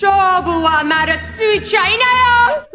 [0.00, 2.70] 쇼부와 마르츠 차이나요.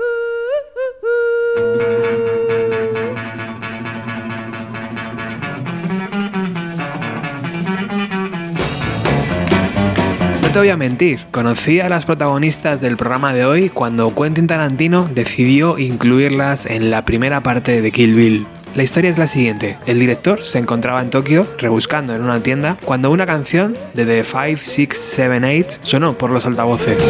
[10.54, 15.10] te voy a mentir, conocí a las protagonistas del programa de hoy cuando Quentin Tarantino
[15.14, 18.48] decidió incluirlas en la primera parte de Kill Bill.
[18.76, 19.78] La historia es la siguiente.
[19.86, 24.26] El director se encontraba en Tokio rebuscando en una tienda cuando una canción de The
[24.26, 27.10] 5, 6, 7, 8 sonó por los altavoces.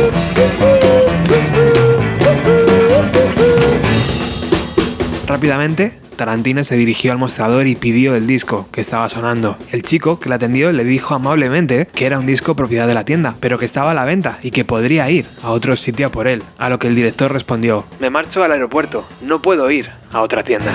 [5.25, 9.57] Rápidamente, Tarantino se dirigió al mostrador y pidió el disco que estaba sonando.
[9.71, 13.05] El chico que la atendió le dijo amablemente que era un disco propiedad de la
[13.05, 16.27] tienda, pero que estaba a la venta y que podría ir a otro sitio por
[16.27, 16.43] él.
[16.59, 20.43] A lo que el director respondió, me marcho al aeropuerto, no puedo ir a otra
[20.43, 20.71] tienda.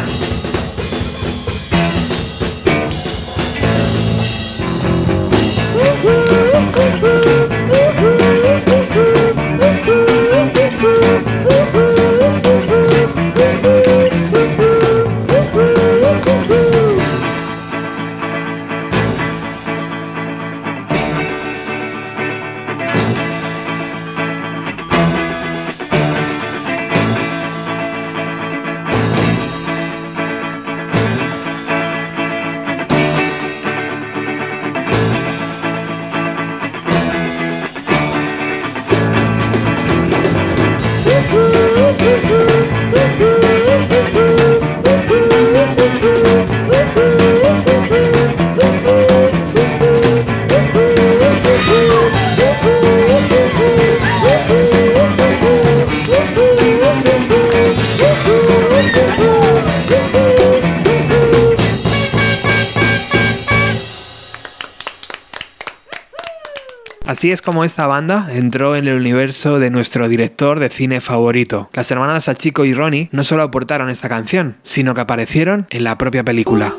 [67.20, 71.68] Así es como esta banda entró en el universo de nuestro director de cine favorito.
[71.74, 75.98] Las hermanas Sachiko y Ronnie no solo aportaron esta canción, sino que aparecieron en la
[75.98, 76.72] propia película.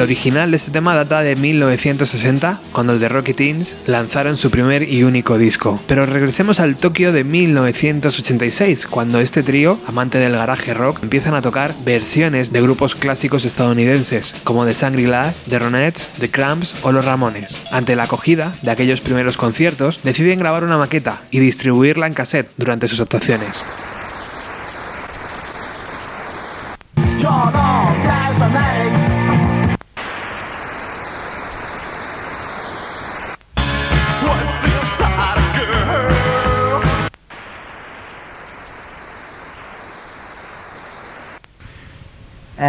[0.00, 4.88] El original de este tema data de 1960, cuando The Rocky Teens lanzaron su primer
[4.88, 5.78] y único disco.
[5.86, 11.42] Pero regresemos al Tokio de 1986, cuando este trío, amante del garaje rock, empiezan a
[11.42, 17.04] tocar versiones de grupos clásicos estadounidenses, como The Shangri-Las, The Ronettes, The Cramps o Los
[17.04, 17.60] Ramones.
[17.70, 22.48] Ante la acogida de aquellos primeros conciertos, deciden grabar una maqueta y distribuirla en cassette
[22.56, 23.66] durante sus actuaciones.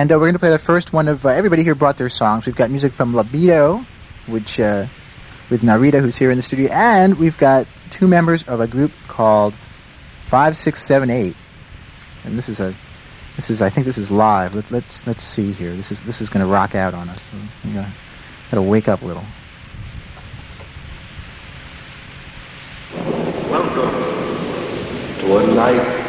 [0.01, 2.09] And uh, we're going to play the first one of uh, everybody here brought their
[2.09, 2.47] songs.
[2.47, 3.85] We've got music from Libido,
[4.25, 4.87] which uh,
[5.51, 8.91] with Narita, who's here in the studio, and we've got two members of a group
[9.07, 9.53] called
[10.27, 11.35] Five Six Seven Eight.
[12.23, 12.73] And this is a
[13.35, 14.55] this is I think this is live.
[14.55, 15.75] Let, let's let's see here.
[15.75, 17.23] This is this is going to rock out on us.
[17.63, 17.93] You gotta,
[18.49, 19.25] gotta wake up a little.
[23.51, 23.91] Welcome
[25.19, 26.00] to a night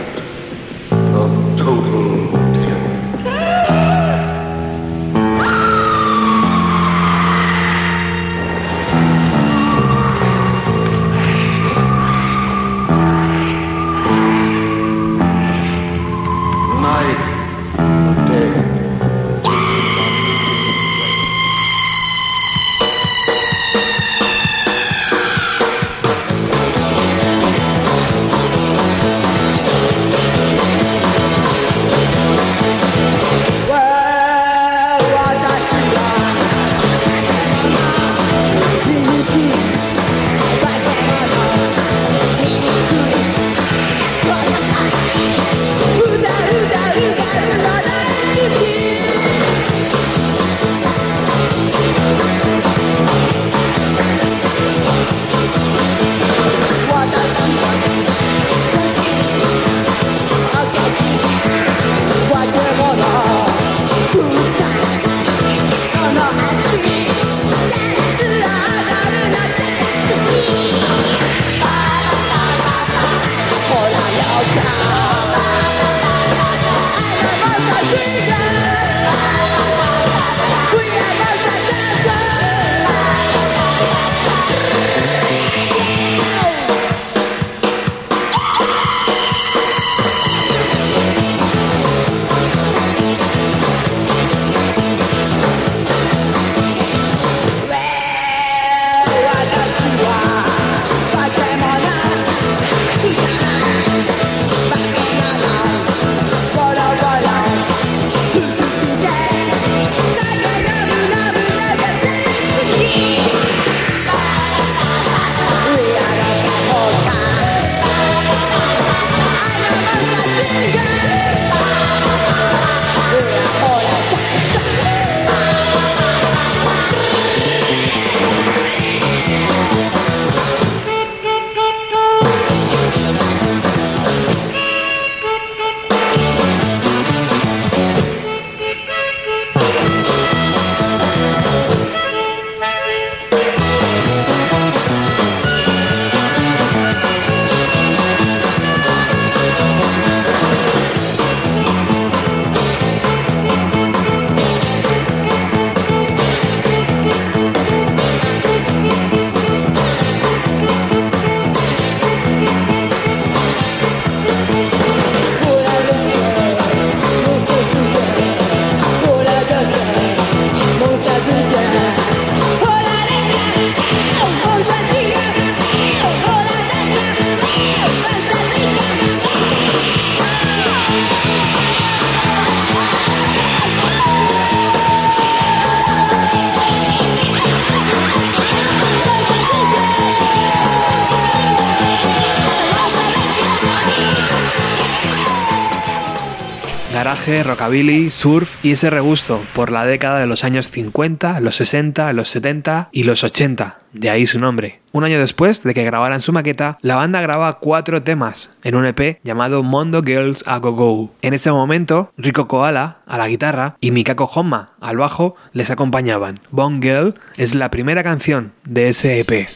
[197.27, 202.29] rockabilly, surf y ese regusto por la década de los años 50, los 60, los
[202.29, 203.79] 70 y los 80.
[203.93, 204.81] De ahí su nombre.
[204.91, 208.87] Un año después de que grabaran su maqueta, la banda graba cuatro temas en un
[208.87, 211.11] EP llamado Mondo Girls A Go Go.
[211.23, 216.41] En ese momento, Rico Koala a la guitarra y Mikako Honma al bajo les acompañaban.
[216.51, 219.47] Bone Girl es la primera canción de ese EP.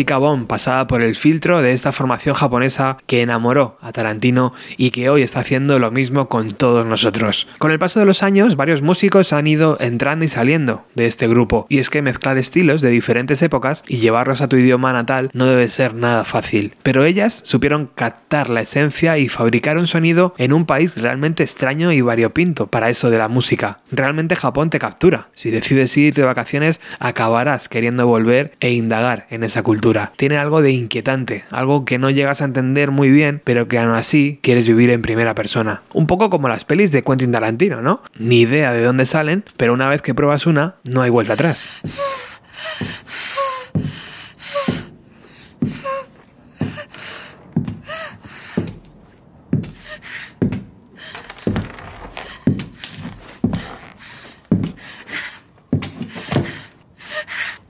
[0.00, 5.10] Chica pasada por el filtro de esta formación japonesa que enamoró a Tarantino y que
[5.10, 7.46] hoy está haciendo lo mismo con todos nosotros.
[7.58, 11.28] Con el paso de los años, varios músicos han ido entrando y saliendo de este
[11.28, 15.30] grupo, y es que mezclar estilos de diferentes épocas y llevarlos a tu idioma natal
[15.34, 16.74] no debe ser nada fácil.
[16.82, 21.92] Pero ellas supieron captar la esencia y fabricar un sonido en un país realmente extraño
[21.92, 23.80] y variopinto para eso de la música.
[23.92, 25.28] Realmente Japón te captura.
[25.34, 30.62] Si decides ir de vacaciones, acabarás queriendo volver e indagar en esa cultura Tiene algo
[30.62, 34.66] de inquietante, algo que no llegas a entender muy bien, pero que aún así quieres
[34.68, 35.82] vivir en primera persona.
[35.92, 38.02] Un poco como las pelis de Quentin Tarantino, ¿no?
[38.16, 41.68] Ni idea de dónde salen, pero una vez que pruebas una, no hay vuelta atrás.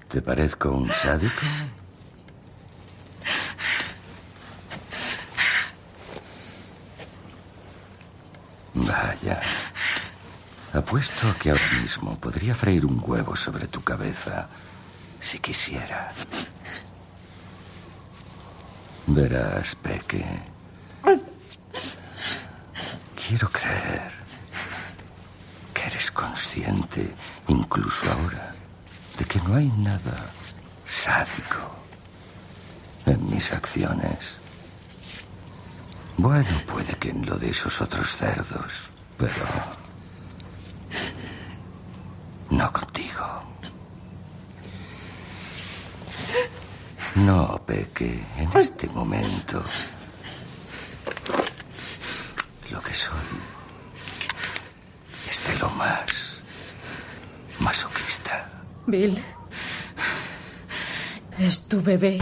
[0.08, 1.46] ¿Te parezco un sádico?
[10.72, 14.48] Apuesto a que ahora mismo podría freír un huevo sobre tu cabeza
[15.18, 16.12] si quisiera.
[19.06, 20.24] Verás, Peque.
[23.16, 24.12] Quiero creer
[25.74, 27.14] que eres consciente,
[27.48, 28.54] incluso ahora,
[29.18, 30.30] de que no hay nada
[30.86, 31.74] sádico
[33.06, 34.38] en mis acciones.
[36.16, 39.79] Bueno, puede que en lo de esos otros cerdos, pero
[42.50, 43.42] no contigo.
[47.16, 49.62] No, Peque, en este momento
[52.71, 53.19] lo que soy
[55.28, 56.40] es de lo más
[57.59, 58.50] masoquista.
[58.87, 59.21] Bill.
[61.38, 62.19] Es tu bebé.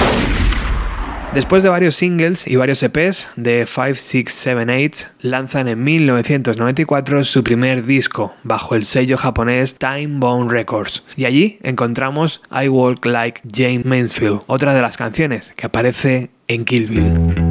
[1.35, 7.23] Después de varios singles y varios EPs de 5, 6, 7, 8, lanzan en 1994
[7.25, 11.04] su primer disco bajo el sello japonés Time Bone Records.
[11.16, 16.64] Y allí encontramos I Walk Like Jane Mansfield, otra de las canciones que aparece en
[16.64, 17.47] Kill Bill.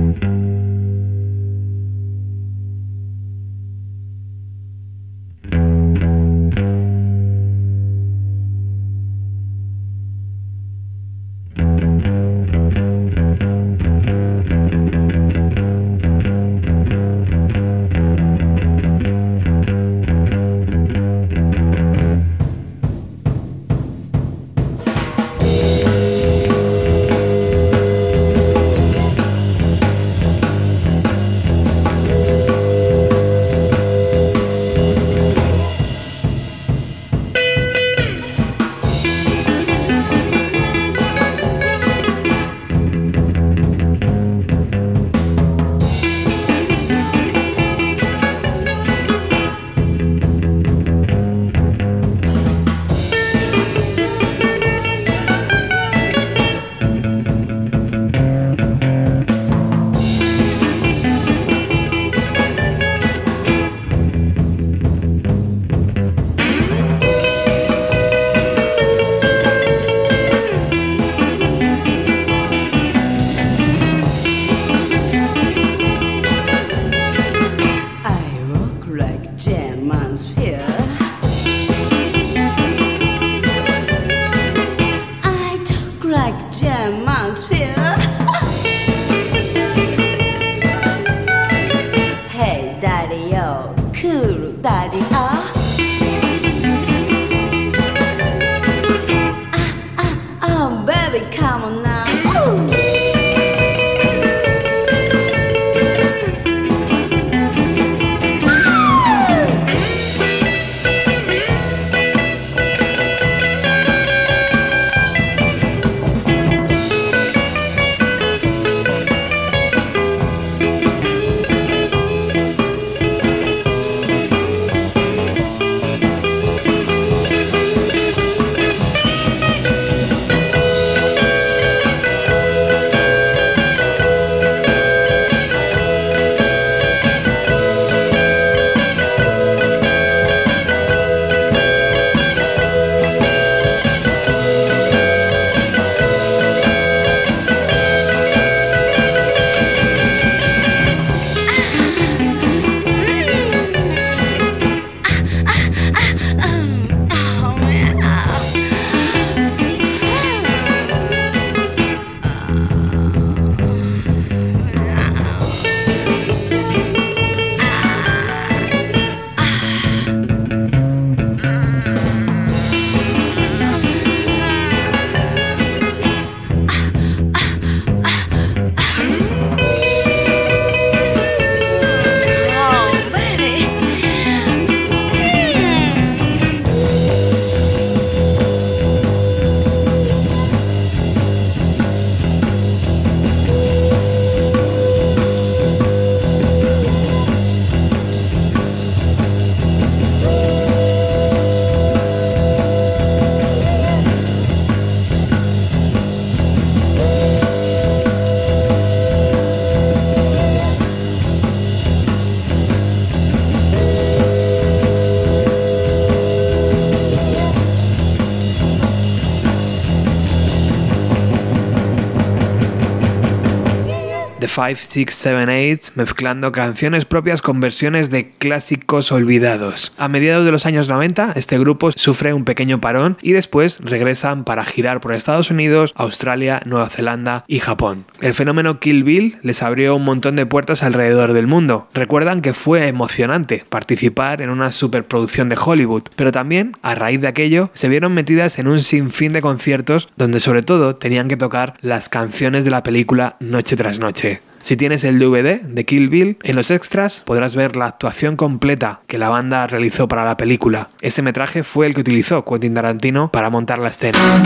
[224.58, 229.94] The 5, 6, 7, 8, mezclando canciones propias con versiones de clásicos olvidados.
[230.00, 234.46] A mediados de los años 90, este grupo sufre un pequeño parón y después regresan
[234.46, 238.06] para girar por Estados Unidos, Australia, Nueva Zelanda y Japón.
[238.20, 241.88] El fenómeno Kill Bill les abrió un montón de puertas alrededor del mundo.
[241.94, 247.28] Recuerdan que fue emocionante participar en una superproducción de Hollywood, pero también, a raíz de
[247.28, 251.76] aquello, se vieron metidas en un sinfín de conciertos donde sobre todo tenían que tocar
[251.82, 254.42] las canciones de la película noche tras noche.
[254.68, 259.00] Si tienes el DVD de Kill Bill, en los extras podrás ver la actuación completa
[259.08, 260.90] que la banda realizó para la película.
[261.00, 264.44] Ese metraje fue el que utilizó Quentin Tarantino para montar la escena.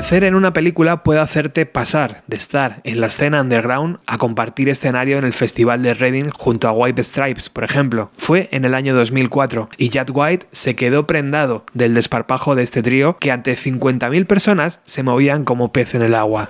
[0.00, 4.70] Aparecer en una película puede hacerte pasar de estar en la escena underground a compartir
[4.70, 8.10] escenario en el Festival de Reading junto a White Stripes, por ejemplo.
[8.16, 12.80] Fue en el año 2004 y Jack White se quedó prendado del desparpajo de este
[12.82, 16.48] trío que ante 50.000 personas se movían como pez en el agua.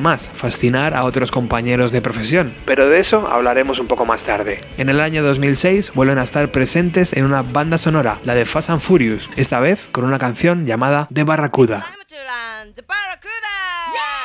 [0.00, 3.86] Nunca está de más fascinar a otros compañeros de profesión, pero de eso hablaremos un
[3.86, 4.60] poco más tarde.
[4.78, 8.70] En el año 2006 vuelven a estar presentes en una banda sonora, la de Fast
[8.70, 11.84] and Furious, esta vez con una canción llamada The Barracuda.
[12.82, 14.19] Everybody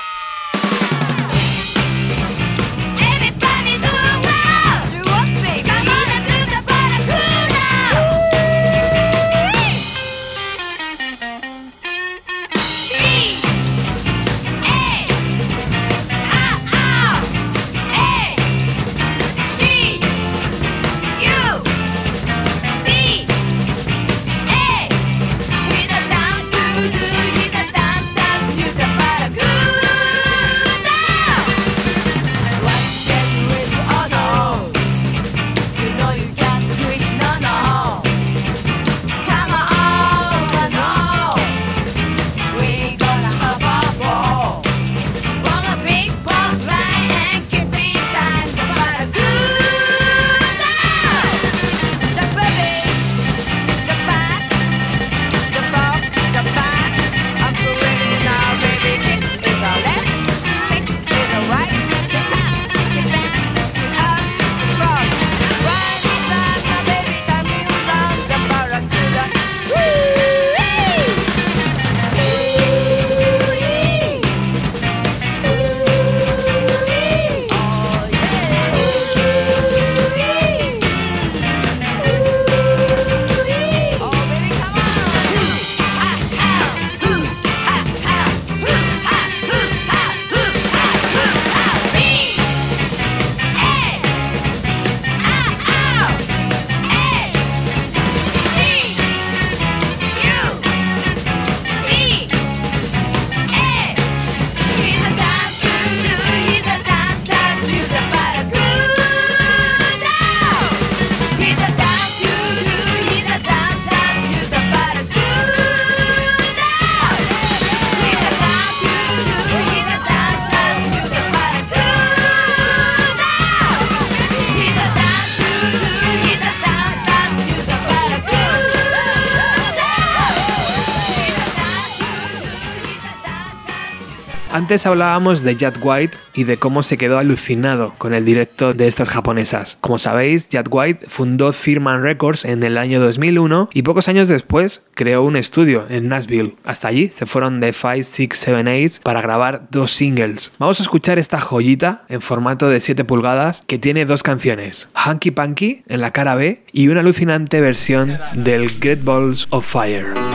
[134.65, 138.87] Antes hablábamos de Jack White y de cómo se quedó alucinado con el directo de
[138.87, 139.77] estas japonesas.
[139.79, 144.81] Como sabéis, Jack White fundó Thirman Records en el año 2001 y pocos años después
[144.95, 146.55] creó un estudio en Nashville.
[146.63, 150.51] Hasta allí se fueron de 5, 6, 7, 8 para grabar dos singles.
[150.57, 155.29] Vamos a escuchar esta joyita en formato de 7 pulgadas que tiene dos canciones, Hanky
[155.29, 160.34] Panky en la cara B y una alucinante versión del Great Balls of Fire.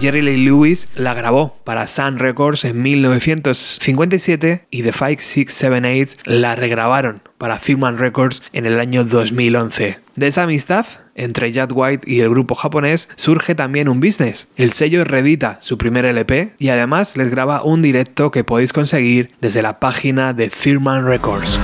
[0.00, 7.20] Jerry Lee Lewis la grabó para Sun Records en 1957 y The 5678 la regrabaron
[7.36, 9.98] para Thurman Records en el año 2011.
[10.14, 14.46] De esa amistad entre Jack White y el grupo japonés surge también un business.
[14.56, 19.30] El sello reedita su primer LP y además les graba un directo que podéis conseguir
[19.40, 21.58] desde la página de Thurman Records.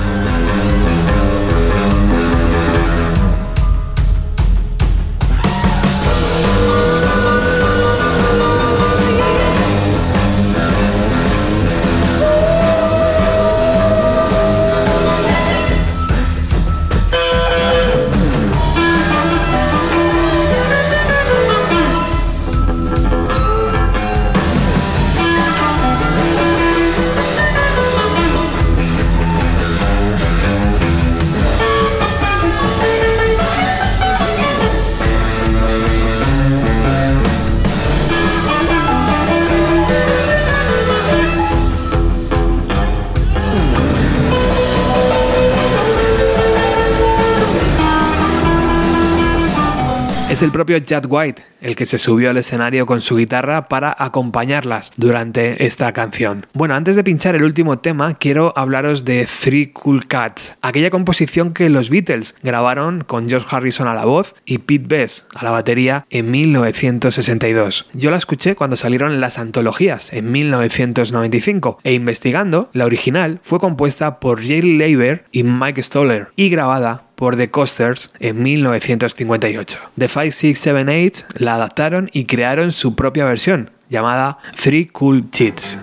[50.35, 53.95] Es el propio Jack White el que se subió al escenario con su guitarra para
[53.97, 56.45] acompañarlas durante esta canción.
[56.53, 61.53] Bueno, antes de pinchar el último tema, quiero hablaros de Three Cool Cats, aquella composición
[61.53, 65.51] que los Beatles grabaron con George Harrison a la voz y Pete Best a la
[65.51, 67.87] batería en 1962.
[67.93, 74.19] Yo la escuché cuando salieron las antologías en 1995 e investigando, la original fue compuesta
[74.19, 79.79] por Jerry Leiber y Mike Stoller y grabada por The Coasters en 1958.
[79.97, 85.79] The 5678 la adaptaron y crearon su propia versión, llamada Three Cool Chits.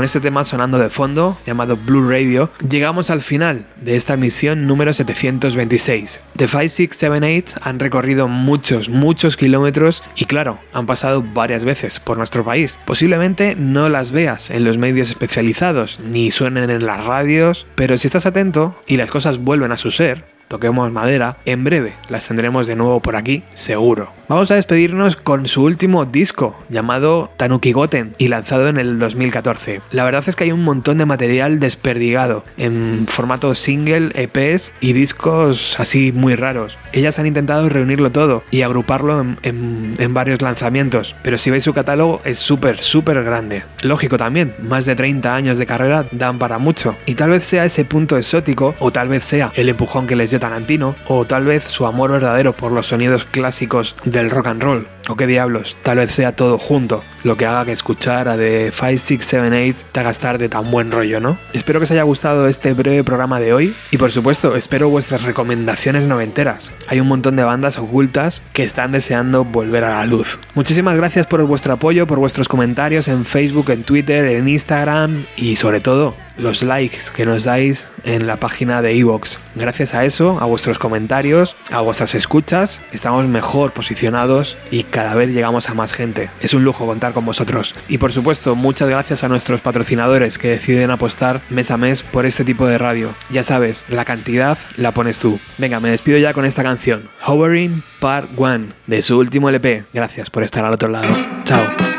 [0.00, 4.66] Con este tema sonando de fondo, llamado Blue Radio, llegamos al final de esta misión
[4.66, 6.22] número 726.
[6.38, 12.46] The 5678 han recorrido muchos, muchos kilómetros y claro, han pasado varias veces por nuestro
[12.46, 12.80] país.
[12.86, 18.06] Posiblemente no las veas en los medios especializados ni suenen en las radios, pero si
[18.06, 22.66] estás atento y las cosas vuelven a su ser, toquemos madera, en breve las tendremos
[22.66, 24.10] de nuevo por aquí, seguro.
[24.28, 29.80] Vamos a despedirnos con su último disco, llamado Tanuki Goten, y lanzado en el 2014.
[29.92, 34.92] La verdad es que hay un montón de material desperdigado, en formato single, EPs y
[34.92, 36.76] discos así muy raros.
[36.92, 41.74] Ellas han intentado reunirlo todo y agruparlo en, en varios lanzamientos, pero si veis su
[41.74, 43.62] catálogo es súper, súper grande.
[43.82, 47.64] Lógico también, más de 30 años de carrera dan para mucho, y tal vez sea
[47.64, 51.44] ese punto exótico, o tal vez sea el empujón que les dio Tarantino, o tal
[51.44, 55.76] vez su amor verdadero por los sonidos clásicos del rock and roll, o qué diablos,
[55.82, 60.10] tal vez sea todo junto, lo que haga que escuchar a The 5678 te haga
[60.10, 61.38] estar de tan buen rollo, ¿no?
[61.52, 65.22] Espero que os haya gustado este breve programa de hoy, y por supuesto, espero vuestras
[65.22, 66.72] recomendaciones noventeras.
[66.88, 70.38] Hay un montón de bandas ocultas que están deseando volver a la luz.
[70.54, 75.56] Muchísimas gracias por vuestro apoyo, por vuestros comentarios en Facebook, en Twitter, en Instagram, y
[75.56, 79.38] sobre todo, los likes que nos dais en la página de Evox.
[79.54, 84.84] Gracias a eso, a vuestros comentarios, a vuestras escuchas, estamos mejor posicionados y
[85.14, 86.30] vez llegamos a más gente.
[86.40, 87.74] Es un lujo contar con vosotros.
[87.88, 92.26] Y por supuesto, muchas gracias a nuestros patrocinadores que deciden apostar mes a mes por
[92.26, 93.14] este tipo de radio.
[93.30, 95.40] Ya sabes, la cantidad la pones tú.
[95.58, 99.84] Venga, me despido ya con esta canción, Hovering Part 1, de su último LP.
[99.92, 101.08] Gracias por estar al otro lado.
[101.44, 101.89] Chao.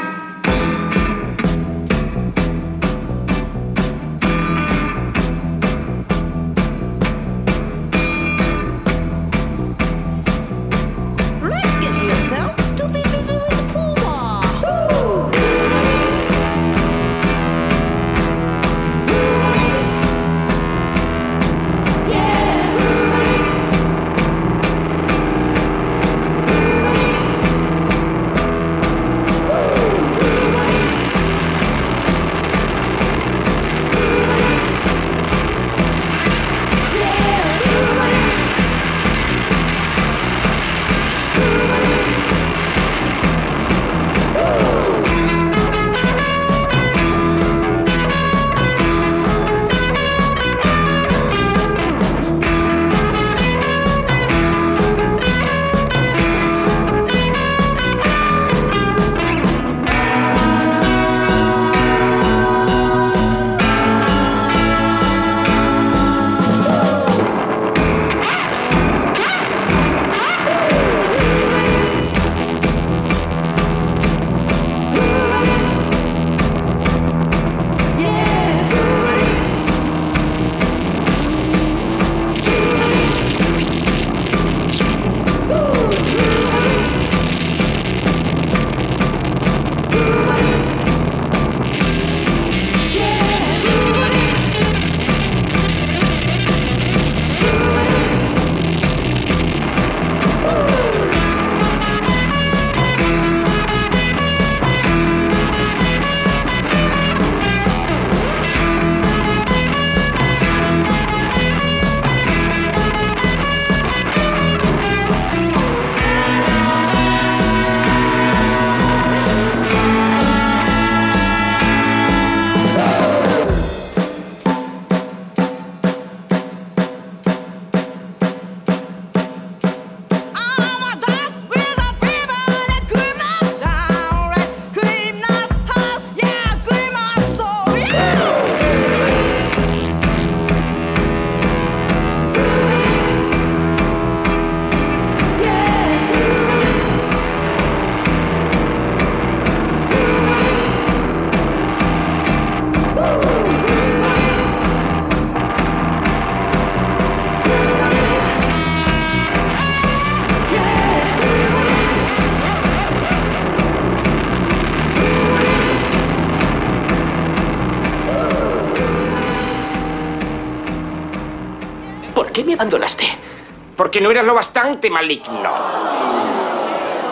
[173.91, 175.51] Porque no eras lo bastante maligno.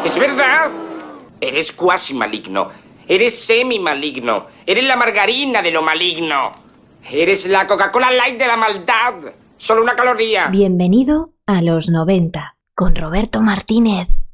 [0.06, 0.72] ¿Es verdad?
[1.42, 2.70] Eres cuasi maligno.
[3.06, 4.46] Eres semi maligno.
[4.66, 6.54] Eres la margarina de lo maligno.
[7.12, 9.14] Eres la Coca-Cola Light de la maldad.
[9.58, 10.48] Solo una caloría.
[10.48, 14.08] Bienvenido a los 90 con Roberto Martínez.